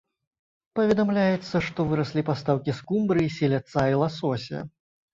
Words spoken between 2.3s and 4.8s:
пастаўкі скумбрыі, селядца і ласося.